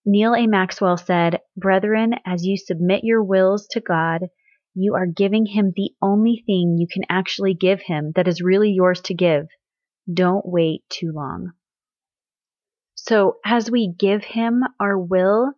Neal 0.04 0.34
A. 0.34 0.46
Maxwell 0.46 0.96
said, 0.96 1.40
Brethren, 1.56 2.14
as 2.24 2.44
you 2.44 2.56
submit 2.56 3.04
your 3.04 3.22
wills 3.22 3.66
to 3.68 3.80
God, 3.80 4.28
you 4.74 4.94
are 4.94 5.06
giving 5.06 5.46
him 5.46 5.72
the 5.76 5.92
only 6.00 6.42
thing 6.46 6.76
you 6.78 6.86
can 6.90 7.04
actually 7.08 7.54
give 7.54 7.82
him 7.82 8.12
that 8.16 8.26
is 8.26 8.42
really 8.42 8.70
yours 8.70 9.00
to 9.02 9.14
give. 9.14 9.46
Don't 10.12 10.46
wait 10.46 10.82
too 10.88 11.12
long. 11.12 11.52
So, 12.94 13.36
as 13.44 13.70
we 13.70 13.88
give 13.88 14.24
him 14.24 14.62
our 14.80 14.98
will 14.98 15.52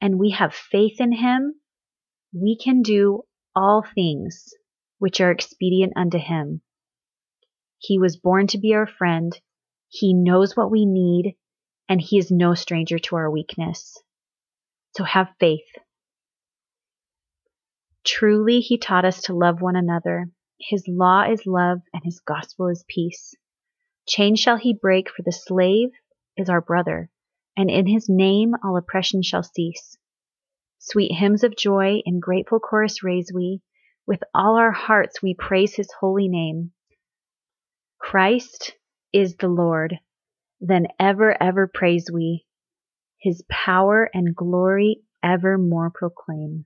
and 0.00 0.18
we 0.18 0.30
have 0.30 0.54
faith 0.54 1.00
in 1.00 1.12
him, 1.12 1.54
we 2.32 2.56
can 2.56 2.82
do 2.82 3.22
all 3.54 3.84
things 3.94 4.54
which 4.98 5.20
are 5.20 5.30
expedient 5.30 5.92
unto 5.96 6.18
him. 6.18 6.62
He 7.78 7.98
was 7.98 8.16
born 8.16 8.46
to 8.48 8.58
be 8.58 8.74
our 8.74 8.86
friend. 8.86 9.38
He 9.88 10.14
knows 10.14 10.56
what 10.56 10.70
we 10.70 10.86
need, 10.86 11.36
and 11.88 12.00
he 12.00 12.18
is 12.18 12.30
no 12.30 12.54
stranger 12.54 12.98
to 12.98 13.16
our 13.16 13.30
weakness. 13.30 13.96
So 14.96 15.04
have 15.04 15.34
faith. 15.38 15.66
Truly, 18.04 18.60
he 18.60 18.78
taught 18.78 19.04
us 19.04 19.22
to 19.22 19.34
love 19.34 19.60
one 19.60 19.76
another. 19.76 20.30
His 20.58 20.84
law 20.86 21.24
is 21.30 21.46
love, 21.46 21.80
and 21.92 22.02
his 22.04 22.20
gospel 22.20 22.68
is 22.68 22.84
peace. 22.88 23.34
Chain 24.06 24.36
shall 24.36 24.56
he 24.56 24.74
break, 24.74 25.10
for 25.10 25.22
the 25.22 25.32
slave 25.32 25.90
is 26.36 26.48
our 26.48 26.60
brother 26.60 27.10
and 27.56 27.70
in 27.70 27.86
his 27.86 28.08
name 28.08 28.54
all 28.62 28.76
oppression 28.76 29.22
shall 29.22 29.42
cease. 29.42 29.96
Sweet 30.78 31.12
hymns 31.12 31.44
of 31.44 31.56
joy 31.56 32.00
in 32.06 32.20
grateful 32.20 32.58
chorus 32.58 33.02
raise 33.02 33.32
we, 33.34 33.60
with 34.06 34.22
all 34.34 34.56
our 34.56 34.72
hearts 34.72 35.22
we 35.22 35.34
praise 35.34 35.74
his 35.74 35.92
holy 36.00 36.28
name. 36.28 36.72
Christ 37.98 38.74
is 39.12 39.36
the 39.36 39.48
Lord, 39.48 39.98
then 40.60 40.86
ever, 40.98 41.36
ever 41.42 41.66
praise 41.66 42.10
we, 42.12 42.46
his 43.18 43.44
power 43.50 44.08
and 44.14 44.34
glory 44.34 45.02
evermore 45.22 45.90
proclaim. 45.90 46.64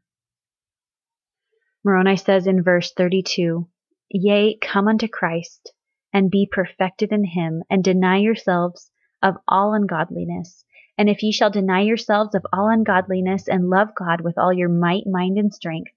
Moroni 1.85 2.17
says 2.17 2.47
in 2.47 2.63
verse 2.63 2.93
32, 2.93 3.69
Yea, 4.09 4.57
come 4.57 4.87
unto 4.89 5.09
Christ, 5.09 5.73
and 6.13 6.31
be 6.31 6.49
perfected 6.51 7.11
in 7.11 7.25
him, 7.25 7.63
and 7.69 7.83
deny 7.83 8.19
yourselves 8.19 8.91
of 9.21 9.35
all 9.49 9.75
ungodliness, 9.75 10.65
and 10.97 11.09
if 11.09 11.23
ye 11.23 11.33
shall 11.33 11.51
deny 11.51 11.81
yourselves 11.81 12.35
of 12.35 12.47
all 12.53 12.69
ungodliness 12.69 13.49
and 13.49 13.69
love 13.69 13.95
God 13.95 14.21
with 14.21 14.39
all 14.39 14.53
your 14.53 14.69
might, 14.69 15.07
mind, 15.07 15.39
and 15.39 15.53
strength, 15.53 15.91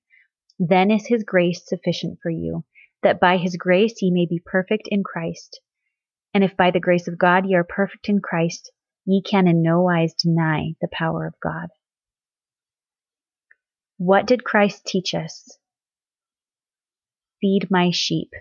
then 0.60 0.90
is 0.90 1.06
his 1.06 1.24
grace 1.24 1.64
sufficient 1.66 2.20
for 2.22 2.32
you, 2.32 2.64
that 3.04 3.20
by 3.20 3.38
his 3.38 3.58
grace 3.58 4.02
ye 4.02 4.12
may 4.12 4.26
be 4.26 4.42
perfect 4.44 4.88
in 4.90 5.04
Christ. 5.04 5.62
And 6.34 6.44
if 6.44 6.58
by 6.58 6.72
the 6.72 6.80
grace 6.80 7.08
of 7.08 7.18
God 7.18 7.46
ye 7.46 7.56
are 7.56 7.64
perfect 7.64 8.10
in 8.10 8.22
Christ, 8.22 8.72
ye 9.06 9.22
can 9.22 9.48
in 9.48 9.62
no 9.62 9.84
wise 9.84 10.14
deny 10.14 10.74
the 10.82 10.90
power 10.92 11.26
of 11.28 11.40
God. 11.40 11.70
What 13.98 14.28
did 14.28 14.44
Christ 14.44 14.86
teach 14.86 15.14
us? 15.14 15.58
Feed 17.40 17.70
my 17.70 17.92
sheep. 17.92 18.32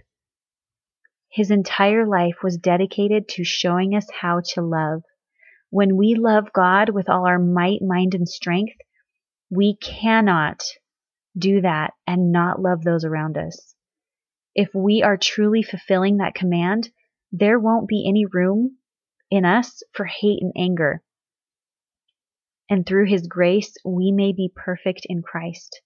His 1.30 1.50
entire 1.50 2.06
life 2.06 2.42
was 2.42 2.56
dedicated 2.56 3.28
to 3.28 3.44
showing 3.44 3.94
us 3.94 4.08
how 4.10 4.40
to 4.54 4.62
love 4.62 5.02
when 5.70 5.96
we 5.96 6.14
love 6.14 6.52
God 6.52 6.90
with 6.90 7.08
all 7.08 7.26
our 7.26 7.38
might, 7.38 7.82
mind, 7.82 8.14
and 8.14 8.28
strength, 8.28 8.76
we 9.50 9.76
cannot 9.76 10.62
do 11.36 11.60
that 11.60 11.92
and 12.06 12.32
not 12.32 12.60
love 12.60 12.82
those 12.82 13.04
around 13.04 13.36
us. 13.36 13.74
If 14.54 14.74
we 14.74 15.02
are 15.02 15.16
truly 15.16 15.62
fulfilling 15.62 16.18
that 16.18 16.34
command, 16.34 16.90
there 17.32 17.58
won't 17.58 17.88
be 17.88 18.06
any 18.08 18.24
room 18.24 18.78
in 19.30 19.44
us 19.44 19.82
for 19.92 20.06
hate 20.06 20.40
and 20.40 20.52
anger. 20.56 21.02
And 22.70 22.86
through 22.86 23.06
his 23.06 23.26
grace, 23.26 23.74
we 23.84 24.12
may 24.12 24.32
be 24.32 24.50
perfect 24.54 25.06
in 25.08 25.22
Christ. 25.22 25.82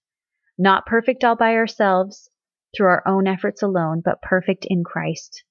Not 0.57 0.85
perfect 0.85 1.23
all 1.23 1.35
by 1.35 1.55
ourselves, 1.55 2.29
through 2.75 2.87
our 2.87 3.07
own 3.07 3.27
efforts 3.27 3.61
alone, 3.61 4.01
but 4.03 4.21
perfect 4.21 4.65
in 4.69 4.83
Christ. 4.83 5.43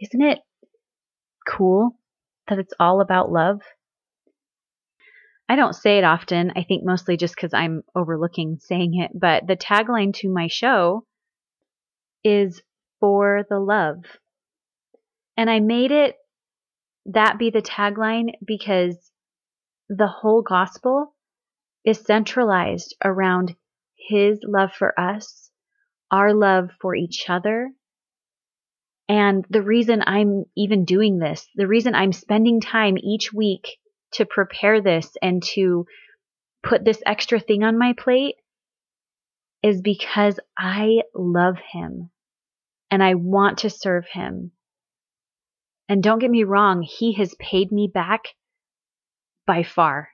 Isn't 0.00 0.22
it 0.22 0.40
cool 1.46 1.98
that 2.48 2.58
it's 2.58 2.74
all 2.78 3.00
about 3.00 3.30
love. 3.30 3.60
I 5.48 5.56
don't 5.56 5.74
say 5.74 5.98
it 5.98 6.04
often, 6.04 6.52
I 6.56 6.62
think 6.62 6.84
mostly 6.84 7.16
just 7.16 7.34
because 7.34 7.54
I'm 7.54 7.82
overlooking 7.94 8.58
saying 8.60 9.00
it, 9.00 9.12
but 9.18 9.46
the 9.46 9.56
tagline 9.56 10.12
to 10.16 10.28
my 10.28 10.48
show 10.48 11.06
is 12.22 12.60
for 13.00 13.44
the 13.48 13.58
love. 13.58 14.04
And 15.36 15.48
I 15.48 15.60
made 15.60 15.90
it 15.90 16.16
that 17.06 17.38
be 17.38 17.50
the 17.50 17.62
tagline 17.62 18.32
because 18.44 19.10
the 19.88 20.08
whole 20.08 20.42
gospel 20.42 21.14
is 21.84 22.00
centralized 22.00 22.94
around 23.02 23.56
his 23.96 24.40
love 24.44 24.72
for 24.72 24.98
us, 25.00 25.50
our 26.10 26.34
love 26.34 26.70
for 26.80 26.94
each 26.94 27.26
other, 27.28 27.70
and 29.08 29.44
the 29.48 29.62
reason 29.62 30.02
I'm 30.06 30.44
even 30.56 30.84
doing 30.84 31.18
this, 31.18 31.48
the 31.54 31.66
reason 31.66 31.94
I'm 31.94 32.12
spending 32.12 32.60
time 32.60 32.98
each 32.98 33.32
week 33.32 33.78
to 34.12 34.26
prepare 34.26 34.82
this 34.82 35.16
and 35.22 35.42
to 35.54 35.86
put 36.62 36.84
this 36.84 37.02
extra 37.06 37.40
thing 37.40 37.62
on 37.62 37.78
my 37.78 37.94
plate 37.96 38.34
is 39.62 39.80
because 39.80 40.38
I 40.56 41.02
love 41.14 41.56
him 41.72 42.10
and 42.90 43.02
I 43.02 43.14
want 43.14 43.58
to 43.58 43.70
serve 43.70 44.06
him. 44.12 44.52
And 45.88 46.02
don't 46.02 46.18
get 46.18 46.30
me 46.30 46.44
wrong, 46.44 46.82
he 46.82 47.14
has 47.14 47.34
paid 47.38 47.72
me 47.72 47.90
back 47.92 48.20
by 49.46 49.62
far. 49.62 50.10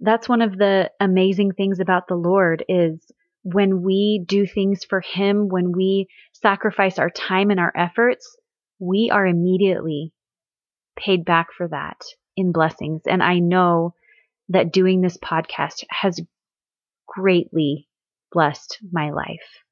That's 0.00 0.28
one 0.28 0.40
of 0.40 0.56
the 0.56 0.90
amazing 0.98 1.52
things 1.52 1.78
about 1.78 2.08
the 2.08 2.14
Lord 2.14 2.64
is 2.68 2.98
when 3.42 3.82
we 3.82 4.24
do 4.26 4.46
things 4.46 4.84
for 4.84 5.02
him, 5.02 5.48
when 5.48 5.72
we 5.72 6.08
sacrifice 6.44 6.98
our 6.98 7.08
time 7.08 7.50
and 7.50 7.58
our 7.58 7.72
efforts, 7.74 8.36
we 8.78 9.08
are 9.10 9.26
immediately 9.26 10.12
paid 10.94 11.24
back 11.24 11.48
for 11.56 11.68
that 11.68 11.96
in 12.36 12.52
blessings. 12.52 13.00
And 13.08 13.22
I 13.22 13.38
know 13.38 13.94
that 14.50 14.70
doing 14.70 15.00
this 15.00 15.16
podcast 15.16 15.84
has 15.88 16.20
greatly 17.08 17.88
blessed 18.30 18.78
my 18.92 19.10
life. 19.10 19.64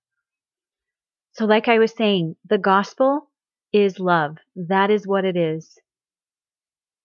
So, 1.35 1.45
like 1.45 1.69
I 1.69 1.79
was 1.79 1.93
saying, 1.93 2.37
the 2.49 2.57
gospel 2.57 3.29
is 3.75 4.01
love. 4.01 4.39
That 4.57 4.91
is 4.91 5.07
what 5.07 5.27
it 5.27 5.37
is. 5.37 5.79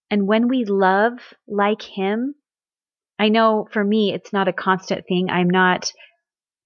And 0.10 0.28
when 0.28 0.48
we 0.48 0.64
love 0.64 1.20
like 1.46 1.82
Him, 1.82 2.36
I 3.20 3.28
know 3.28 3.68
for 3.74 3.84
me, 3.84 4.14
it's 4.14 4.32
not 4.32 4.48
a 4.48 4.54
constant 4.54 5.06
thing. 5.08 5.30
I'm 5.30 5.50
not 5.50 5.92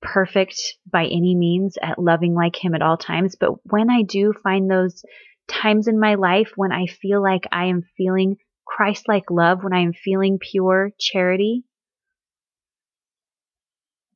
perfect 0.02 0.78
by 0.92 1.06
any 1.06 1.36
means 1.36 1.78
at 1.82 2.00
loving 2.00 2.34
like 2.34 2.56
Him 2.56 2.74
at 2.76 2.82
all 2.82 2.98
times. 2.98 3.36
But 3.40 3.54
when 3.66 3.90
I 3.90 4.02
do 4.04 4.34
find 4.34 4.70
those 4.70 5.04
times 5.48 5.88
in 5.88 6.00
my 6.00 6.16
life 6.16 6.52
when 6.56 6.72
I 6.72 6.86
feel 6.86 7.22
like 7.22 7.48
I 7.52 7.66
am 7.66 7.84
feeling 7.98 8.38
Christ 8.66 9.08
like 9.08 9.30
love, 9.30 9.64
when 9.64 9.74
I 9.74 9.82
am 9.82 9.94
feeling 9.94 10.40
pure 10.40 10.92
charity, 11.00 11.64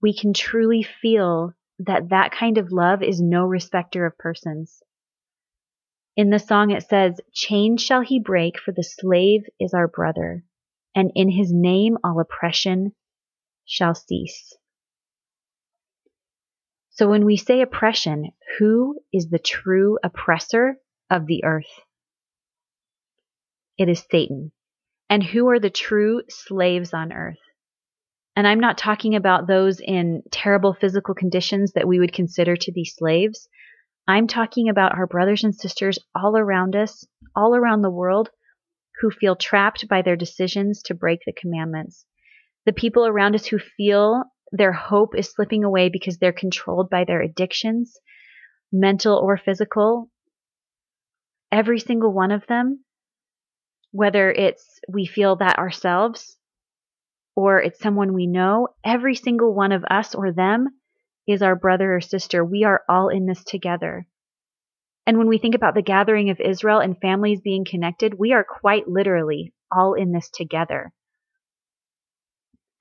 we 0.01 0.15
can 0.15 0.33
truly 0.33 0.83
feel 0.83 1.53
that 1.79 2.09
that 2.09 2.31
kind 2.31 2.57
of 2.57 2.71
love 2.71 3.03
is 3.03 3.19
no 3.19 3.45
respecter 3.45 4.05
of 4.05 4.17
persons. 4.17 4.81
In 6.15 6.29
the 6.29 6.39
song 6.39 6.71
it 6.71 6.87
says, 6.87 7.19
Chains 7.33 7.81
shall 7.81 8.01
he 8.01 8.19
break, 8.19 8.57
for 8.57 8.71
the 8.71 8.83
slave 8.83 9.43
is 9.59 9.73
our 9.73 9.87
brother, 9.87 10.45
and 10.95 11.11
in 11.15 11.29
his 11.29 11.51
name 11.51 11.97
all 12.03 12.19
oppression 12.21 12.93
shall 13.65 13.93
cease. 13.93 14.53
So 16.95 17.09
when 17.09 17.25
we 17.25 17.35
say 17.35 17.61
oppression, 17.61 18.31
who 18.57 18.99
is 19.11 19.29
the 19.29 19.39
true 19.39 19.99
oppressor 20.01 20.77
of 21.09 21.27
the 21.27 21.43
earth? 21.43 21.81
It 23.77 23.89
is 23.89 24.05
Satan. 24.09 24.53
And 25.09 25.21
who 25.21 25.49
are 25.49 25.59
the 25.59 25.69
true 25.69 26.21
slaves 26.29 26.93
on 26.93 27.11
earth? 27.11 27.39
And 28.37 28.47
I'm 28.47 28.61
not 28.61 28.77
talking 28.77 29.13
about 29.15 29.45
those 29.45 29.81
in 29.81 30.23
terrible 30.31 30.73
physical 30.73 31.13
conditions 31.13 31.73
that 31.73 31.87
we 31.87 31.99
would 31.99 32.13
consider 32.13 32.55
to 32.55 32.71
be 32.71 32.85
slaves. 32.85 33.49
I'm 34.07 34.27
talking 34.27 34.69
about 34.69 34.97
our 34.97 35.05
brothers 35.05 35.43
and 35.43 35.53
sisters 35.53 35.99
all 36.15 36.37
around 36.37 36.77
us, 36.77 37.05
all 37.35 37.55
around 37.55 37.81
the 37.81 37.89
world, 37.89 38.29
who 39.01 39.11
feel 39.11 39.35
trapped 39.35 39.87
by 39.89 40.01
their 40.01 40.15
decisions 40.15 40.81
to 40.83 40.93
break 40.93 41.19
the 41.25 41.33
commandments. 41.33 42.05
The 42.65 42.73
people 42.73 43.05
around 43.05 43.35
us 43.35 43.45
who 43.45 43.59
feel 43.59 44.23
their 44.57 44.71
hope 44.71 45.15
is 45.15 45.31
slipping 45.31 45.63
away 45.63 45.89
because 45.89 46.17
they're 46.17 46.31
controlled 46.31 46.89
by 46.89 47.03
their 47.03 47.21
addictions, 47.21 47.97
mental 48.71 49.17
or 49.17 49.37
physical. 49.37 50.09
Every 51.51 51.79
single 51.79 52.13
one 52.13 52.31
of 52.31 52.47
them, 52.47 52.83
whether 53.91 54.31
it's 54.31 54.79
we 54.91 55.05
feel 55.05 55.35
that 55.37 55.57
ourselves 55.57 56.37
or 57.35 57.61
it's 57.61 57.79
someone 57.79 58.13
we 58.13 58.27
know, 58.27 58.69
every 58.83 59.15
single 59.15 59.53
one 59.53 59.73
of 59.73 59.83
us 59.89 60.15
or 60.15 60.31
them 60.31 60.67
is 61.27 61.41
our 61.41 61.55
brother 61.55 61.95
or 61.95 62.01
sister. 62.01 62.43
We 62.43 62.63
are 62.63 62.81
all 62.87 63.09
in 63.09 63.25
this 63.25 63.43
together. 63.43 64.07
And 65.05 65.17
when 65.17 65.27
we 65.27 65.37
think 65.37 65.53
about 65.53 65.75
the 65.75 65.81
gathering 65.81 66.29
of 66.29 66.39
Israel 66.39 66.79
and 66.79 66.99
families 66.99 67.41
being 67.41 67.65
connected, 67.65 68.13
we 68.17 68.31
are 68.31 68.45
quite 68.45 68.87
literally 68.87 69.53
all 69.71 69.93
in 69.93 70.13
this 70.13 70.29
together. 70.29 70.93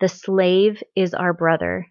The 0.01 0.09
slave 0.09 0.83
is 0.97 1.15
our 1.15 1.33
brother. 1.33 1.87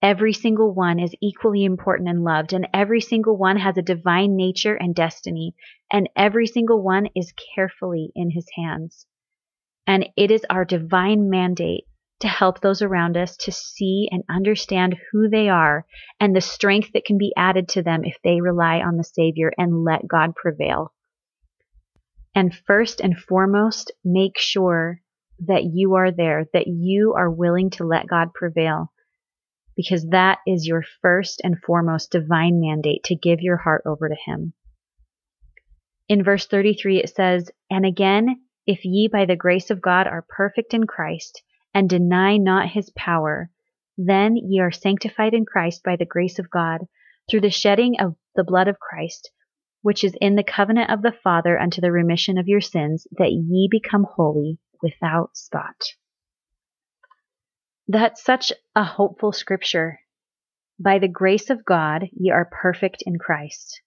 Every 0.00 0.32
single 0.32 0.72
one 0.72 1.00
is 1.00 1.14
equally 1.20 1.64
important 1.64 2.08
and 2.08 2.22
loved, 2.22 2.52
and 2.52 2.68
every 2.72 3.00
single 3.00 3.36
one 3.36 3.56
has 3.56 3.76
a 3.76 3.82
divine 3.82 4.36
nature 4.36 4.76
and 4.76 4.94
destiny, 4.94 5.54
and 5.92 6.08
every 6.14 6.46
single 6.46 6.82
one 6.82 7.08
is 7.16 7.34
carefully 7.54 8.12
in 8.14 8.30
his 8.30 8.46
hands. 8.54 9.06
And 9.86 10.08
it 10.16 10.30
is 10.30 10.44
our 10.50 10.64
divine 10.64 11.30
mandate 11.30 11.84
to 12.20 12.28
help 12.28 12.60
those 12.60 12.82
around 12.82 13.16
us 13.16 13.36
to 13.38 13.52
see 13.52 14.08
and 14.10 14.22
understand 14.28 14.96
who 15.10 15.28
they 15.28 15.48
are 15.48 15.86
and 16.20 16.34
the 16.34 16.40
strength 16.40 16.92
that 16.92 17.04
can 17.04 17.16
be 17.16 17.32
added 17.36 17.68
to 17.70 17.82
them 17.82 18.04
if 18.04 18.16
they 18.22 18.40
rely 18.40 18.80
on 18.80 18.96
the 18.96 19.04
Savior 19.04 19.52
and 19.56 19.84
let 19.84 20.06
God 20.06 20.34
prevail. 20.36 20.92
And 22.34 22.54
first 22.54 23.00
and 23.00 23.18
foremost, 23.18 23.90
make 24.04 24.38
sure 24.38 25.00
that 25.46 25.64
you 25.64 25.94
are 25.94 26.10
there, 26.10 26.46
that 26.52 26.66
you 26.66 27.14
are 27.14 27.30
willing 27.30 27.70
to 27.70 27.84
let 27.84 28.06
God 28.06 28.34
prevail, 28.34 28.92
because 29.76 30.06
that 30.10 30.38
is 30.46 30.66
your 30.66 30.82
first 31.00 31.40
and 31.44 31.60
foremost 31.60 32.10
divine 32.10 32.60
mandate 32.60 33.04
to 33.04 33.14
give 33.14 33.40
your 33.40 33.58
heart 33.58 33.82
over 33.86 34.08
to 34.08 34.16
Him. 34.26 34.52
In 36.08 36.24
verse 36.24 36.46
33, 36.46 36.98
it 36.98 37.10
says, 37.14 37.50
And 37.70 37.84
again, 37.84 38.40
if 38.66 38.84
ye 38.84 39.08
by 39.08 39.26
the 39.26 39.36
grace 39.36 39.70
of 39.70 39.82
God 39.82 40.06
are 40.06 40.26
perfect 40.28 40.74
in 40.74 40.86
Christ, 40.86 41.42
and 41.74 41.88
deny 41.88 42.36
not 42.36 42.70
his 42.70 42.90
power, 42.96 43.50
then 43.96 44.36
ye 44.36 44.58
are 44.58 44.70
sanctified 44.70 45.34
in 45.34 45.44
Christ 45.44 45.82
by 45.82 45.96
the 45.96 46.06
grace 46.06 46.38
of 46.38 46.50
God, 46.50 46.86
through 47.28 47.42
the 47.42 47.50
shedding 47.50 48.00
of 48.00 48.16
the 48.34 48.44
blood 48.44 48.68
of 48.68 48.80
Christ, 48.80 49.30
which 49.82 50.02
is 50.02 50.16
in 50.20 50.34
the 50.34 50.42
covenant 50.42 50.90
of 50.90 51.02
the 51.02 51.12
Father 51.12 51.58
unto 51.58 51.80
the 51.80 51.92
remission 51.92 52.38
of 52.38 52.48
your 52.48 52.60
sins, 52.60 53.06
that 53.12 53.32
ye 53.32 53.68
become 53.70 54.04
holy 54.04 54.58
without 54.82 55.36
spot. 55.36 55.76
That's 57.86 58.22
such 58.22 58.52
a 58.74 58.84
hopeful 58.84 59.32
scripture. 59.32 60.00
By 60.78 60.98
the 60.98 61.08
grace 61.08 61.50
of 61.50 61.64
God, 61.64 62.08
ye 62.12 62.30
are 62.30 62.44
perfect 62.44 63.02
in 63.06 63.18
Christ, 63.18 63.80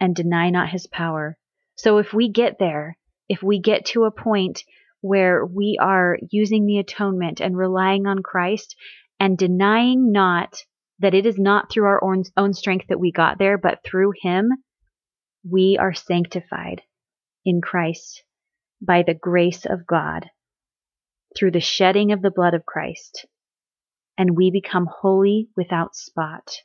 and 0.00 0.14
deny 0.14 0.50
not 0.50 0.70
his 0.70 0.86
power. 0.86 1.36
So 1.74 1.98
if 1.98 2.14
we 2.14 2.30
get 2.30 2.58
there, 2.58 2.96
if 3.28 3.42
we 3.42 3.60
get 3.60 3.84
to 3.86 4.04
a 4.04 4.10
point 4.10 4.62
where 5.00 5.44
we 5.44 5.76
are 5.80 6.18
using 6.30 6.66
the 6.66 6.78
atonement 6.78 7.40
and 7.40 7.56
relying 7.56 8.06
on 8.06 8.22
Christ 8.22 8.76
and 9.20 9.36
denying 9.36 10.12
not 10.12 10.62
that 11.00 11.14
it 11.14 11.26
is 11.26 11.38
not 11.38 11.70
through 11.70 11.86
our 11.86 12.02
own, 12.02 12.22
own 12.36 12.54
strength 12.54 12.86
that 12.88 13.00
we 13.00 13.12
got 13.12 13.38
there, 13.38 13.58
but 13.58 13.80
through 13.84 14.12
Him, 14.22 14.50
we 15.48 15.76
are 15.78 15.92
sanctified 15.94 16.82
in 17.44 17.60
Christ 17.60 18.22
by 18.80 19.02
the 19.02 19.14
grace 19.14 19.64
of 19.66 19.86
God 19.86 20.26
through 21.36 21.50
the 21.50 21.60
shedding 21.60 22.12
of 22.12 22.22
the 22.22 22.30
blood 22.30 22.54
of 22.54 22.66
Christ, 22.66 23.26
and 24.16 24.36
we 24.36 24.50
become 24.50 24.88
holy 24.90 25.48
without 25.56 25.94
spot. 25.94 26.56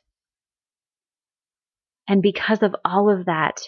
And 2.08 2.22
because 2.22 2.62
of 2.62 2.74
all 2.84 3.10
of 3.10 3.26
that, 3.26 3.60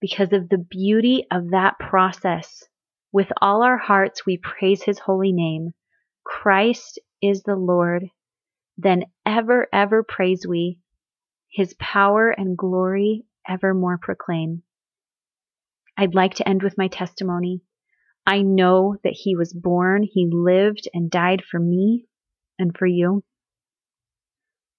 because 0.00 0.32
of 0.32 0.48
the 0.48 0.58
beauty 0.58 1.26
of 1.30 1.50
that 1.50 1.78
process. 1.78 2.64
With 3.12 3.28
all 3.40 3.62
our 3.62 3.78
hearts, 3.78 4.26
we 4.26 4.36
praise 4.36 4.82
his 4.82 4.98
holy 4.98 5.32
name. 5.32 5.72
Christ 6.24 7.00
is 7.22 7.42
the 7.42 7.56
Lord. 7.56 8.04
Then 8.76 9.04
ever, 9.26 9.66
ever 9.72 10.02
praise 10.02 10.46
we 10.46 10.78
his 11.50 11.74
power 11.80 12.30
and 12.30 12.56
glory 12.56 13.24
evermore 13.48 13.98
proclaim. 13.98 14.62
I'd 15.96 16.14
like 16.14 16.34
to 16.34 16.48
end 16.48 16.62
with 16.62 16.78
my 16.78 16.88
testimony. 16.88 17.62
I 18.30 18.42
know 18.42 18.96
that 19.04 19.14
he 19.14 19.36
was 19.36 19.54
born, 19.54 20.02
he 20.02 20.28
lived 20.30 20.86
and 20.92 21.10
died 21.10 21.42
for 21.42 21.58
me 21.58 22.04
and 22.58 22.76
for 22.76 22.84
you. 22.86 23.24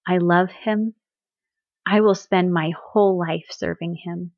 I 0.06 0.18
love 0.18 0.50
him. 0.52 0.94
I 1.84 2.00
will 2.00 2.14
spend 2.14 2.52
my 2.52 2.70
whole 2.80 3.18
life 3.18 3.46
serving 3.50 3.96
him. 4.04 4.30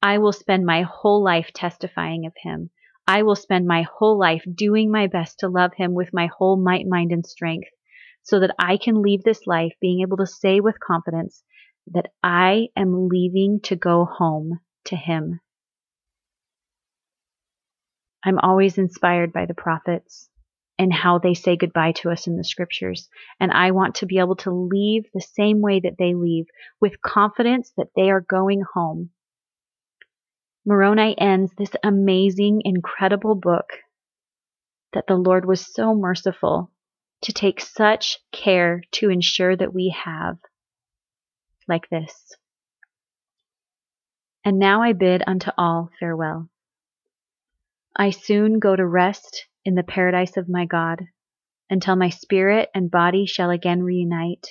I 0.00 0.16
will 0.16 0.32
spend 0.32 0.64
my 0.64 0.80
whole 0.80 1.22
life 1.22 1.50
testifying 1.52 2.24
of 2.24 2.32
him. 2.42 2.70
I 3.06 3.22
will 3.22 3.36
spend 3.36 3.66
my 3.66 3.82
whole 3.82 4.18
life 4.18 4.44
doing 4.54 4.90
my 4.90 5.08
best 5.08 5.40
to 5.40 5.48
love 5.48 5.74
him 5.74 5.92
with 5.92 6.14
my 6.14 6.30
whole 6.38 6.56
might, 6.56 6.86
mind, 6.86 7.12
and 7.12 7.26
strength 7.26 7.68
so 8.22 8.40
that 8.40 8.54
I 8.58 8.78
can 8.78 9.02
leave 9.02 9.24
this 9.24 9.46
life 9.46 9.74
being 9.78 10.00
able 10.00 10.16
to 10.16 10.26
say 10.26 10.60
with 10.60 10.80
confidence 10.80 11.44
that 11.88 12.12
I 12.22 12.68
am 12.74 13.08
leaving 13.08 13.60
to 13.64 13.76
go 13.76 14.06
home 14.06 14.60
to 14.86 14.96
him. 14.96 15.40
I'm 18.24 18.38
always 18.38 18.78
inspired 18.78 19.32
by 19.32 19.46
the 19.46 19.54
prophets 19.54 20.28
and 20.78 20.92
how 20.92 21.18
they 21.18 21.34
say 21.34 21.56
goodbye 21.56 21.92
to 21.92 22.10
us 22.10 22.26
in 22.26 22.36
the 22.36 22.44
scriptures. 22.44 23.08
And 23.38 23.52
I 23.52 23.70
want 23.70 23.96
to 23.96 24.06
be 24.06 24.18
able 24.18 24.36
to 24.36 24.50
leave 24.50 25.04
the 25.12 25.20
same 25.20 25.60
way 25.60 25.80
that 25.80 25.98
they 25.98 26.14
leave 26.14 26.46
with 26.80 27.02
confidence 27.02 27.72
that 27.76 27.88
they 27.94 28.10
are 28.10 28.20
going 28.20 28.62
home 28.74 29.10
Moroni 30.66 31.14
ends 31.20 31.52
this 31.58 31.72
amazing, 31.82 32.62
incredible 32.64 33.34
book 33.34 33.66
that 34.94 35.06
the 35.06 35.16
Lord 35.16 35.44
was 35.44 35.74
so 35.74 35.94
merciful 35.94 36.70
to 37.22 37.32
take 37.32 37.60
such 37.60 38.18
care 38.32 38.82
to 38.92 39.10
ensure 39.10 39.54
that 39.54 39.74
we 39.74 39.94
have, 40.04 40.38
like 41.68 41.88
this. 41.90 42.34
And 44.44 44.58
now 44.58 44.82
I 44.82 44.94
bid 44.94 45.22
unto 45.26 45.50
all 45.58 45.90
farewell. 46.00 46.48
I 47.96 48.10
soon 48.10 48.58
go 48.58 48.74
to 48.74 48.86
rest 48.86 49.46
in 49.64 49.76
the 49.76 49.84
paradise 49.84 50.36
of 50.36 50.48
my 50.48 50.66
God, 50.66 51.04
until 51.70 51.94
my 51.94 52.10
spirit 52.10 52.68
and 52.74 52.90
body 52.90 53.24
shall 53.24 53.50
again 53.50 53.82
reunite, 53.82 54.48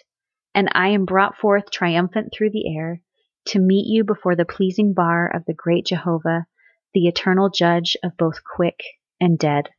and 0.55 0.69
I 0.71 0.89
am 0.89 1.05
brought 1.05 1.37
forth 1.37 1.69
triumphant 1.69 2.33
through 2.33 2.51
the 2.51 2.73
air 2.77 3.01
to 3.47 3.59
meet 3.59 3.85
you 3.87 4.05
before 4.05 4.35
the 4.35 4.45
pleasing 4.45 4.93
bar 4.93 5.27
of 5.27 5.43
the 5.45 5.53
great 5.53 5.85
Jehovah, 5.85 6.45
the 6.93 7.07
eternal 7.07 7.49
judge 7.49 7.97
of 8.01 8.15
both 8.17 8.43
quick 8.43 8.79
and 9.19 9.37
dead. 9.37 9.69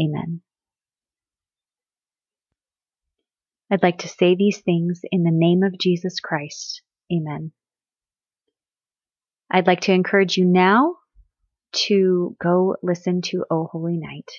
Amen. 0.00 0.40
I'd 3.70 3.84
like 3.84 3.98
to 3.98 4.08
say 4.08 4.34
these 4.34 4.60
things 4.60 5.02
in 5.12 5.22
the 5.22 5.30
name 5.32 5.62
of 5.62 5.78
Jesus 5.78 6.18
Christ. 6.18 6.82
Amen. 7.12 7.52
I'd 9.50 9.68
like 9.68 9.82
to 9.82 9.92
encourage 9.92 10.36
you 10.36 10.44
now 10.44 10.96
to 11.86 12.36
go 12.42 12.76
listen 12.82 13.22
to 13.22 13.44
O 13.50 13.68
Holy 13.70 13.96
Night. 13.96 14.30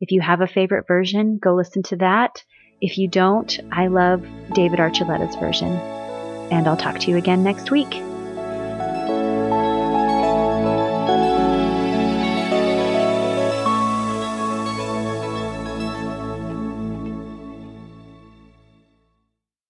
If 0.00 0.10
you 0.10 0.20
have 0.20 0.40
a 0.40 0.46
favorite 0.46 0.86
version, 0.86 1.38
go 1.42 1.54
listen 1.54 1.82
to 1.84 1.96
that. 1.96 2.42
If 2.80 2.98
you 2.98 3.08
don't, 3.08 3.58
I 3.72 3.86
love 3.86 4.26
David 4.52 4.78
Archuleta's 4.78 5.36
version. 5.36 5.72
And 6.50 6.68
I'll 6.68 6.76
talk 6.76 6.98
to 7.00 7.10
you 7.10 7.16
again 7.16 7.42
next 7.42 7.70
week. 7.70 8.02